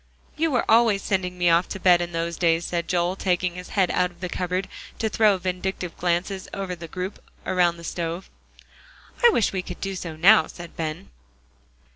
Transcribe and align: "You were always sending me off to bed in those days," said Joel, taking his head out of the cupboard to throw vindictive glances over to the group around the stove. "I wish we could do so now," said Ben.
"You 0.35 0.49
were 0.49 0.65
always 0.67 1.03
sending 1.03 1.37
me 1.37 1.51
off 1.51 1.69
to 1.69 1.79
bed 1.79 2.01
in 2.01 2.11
those 2.11 2.35
days," 2.35 2.65
said 2.65 2.87
Joel, 2.87 3.15
taking 3.15 3.53
his 3.53 3.69
head 3.77 3.91
out 3.91 4.09
of 4.09 4.19
the 4.19 4.29
cupboard 4.29 4.67
to 4.97 5.09
throw 5.09 5.37
vindictive 5.37 5.95
glances 5.95 6.47
over 6.55 6.73
to 6.73 6.79
the 6.79 6.87
group 6.87 7.21
around 7.45 7.77
the 7.77 7.83
stove. 7.83 8.27
"I 9.23 9.29
wish 9.29 9.53
we 9.53 9.61
could 9.61 9.79
do 9.79 9.95
so 9.95 10.15
now," 10.15 10.47
said 10.47 10.75
Ben. 10.75 11.11